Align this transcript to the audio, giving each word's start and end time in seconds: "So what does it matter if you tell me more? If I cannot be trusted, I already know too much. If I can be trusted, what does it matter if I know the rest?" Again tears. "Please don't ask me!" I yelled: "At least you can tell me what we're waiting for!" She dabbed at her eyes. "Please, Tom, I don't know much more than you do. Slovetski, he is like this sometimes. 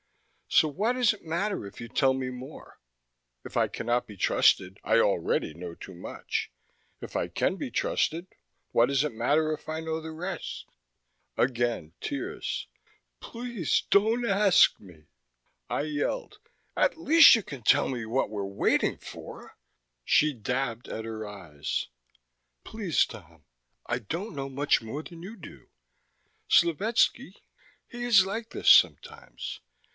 "So 0.49 0.67
what 0.67 0.93
does 0.93 1.13
it 1.13 1.23
matter 1.23 1.65
if 1.65 1.79
you 1.79 1.87
tell 1.87 2.13
me 2.13 2.29
more? 2.29 2.79
If 3.45 3.55
I 3.55 3.67
cannot 3.67 4.05
be 4.05 4.17
trusted, 4.17 4.79
I 4.83 4.97
already 4.99 5.53
know 5.53 5.75
too 5.75 5.93
much. 5.93 6.51
If 6.99 7.15
I 7.15 7.27
can 7.27 7.55
be 7.55 7.69
trusted, 7.71 8.27
what 8.71 8.87
does 8.87 9.03
it 9.03 9.13
matter 9.13 9.53
if 9.53 9.69
I 9.69 9.79
know 9.79 10.01
the 10.01 10.11
rest?" 10.11 10.65
Again 11.37 11.93
tears. 12.01 12.67
"Please 13.21 13.83
don't 13.91 14.25
ask 14.25 14.77
me!" 14.79 15.05
I 15.69 15.83
yelled: 15.83 16.39
"At 16.75 16.97
least 16.97 17.35
you 17.35 17.43
can 17.43 17.61
tell 17.61 17.87
me 17.87 18.05
what 18.05 18.29
we're 18.31 18.43
waiting 18.43 18.97
for!" 18.97 19.55
She 20.03 20.33
dabbed 20.33 20.89
at 20.89 21.05
her 21.05 21.25
eyes. 21.27 21.87
"Please, 22.65 23.05
Tom, 23.05 23.45
I 23.85 23.99
don't 23.99 24.35
know 24.35 24.49
much 24.49 24.81
more 24.81 25.03
than 25.03 25.21
you 25.21 25.37
do. 25.37 25.69
Slovetski, 26.49 27.35
he 27.87 28.03
is 28.03 28.25
like 28.25 28.49
this 28.49 28.67
sometimes. 28.69 29.61